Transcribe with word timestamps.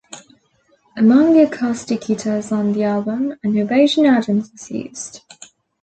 Among 0.97 1.33
the 1.33 1.43
acoustic 1.43 2.01
guitars 2.07 2.51
on 2.51 2.73
the 2.73 2.81
album, 2.85 3.35
an 3.43 3.55
Ovation 3.55 4.05
Adamas 4.05 4.51
was 4.51 4.71
used. 4.71 5.21